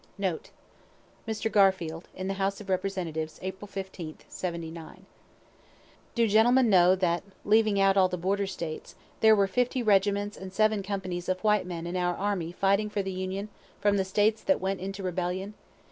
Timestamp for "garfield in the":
1.51-2.33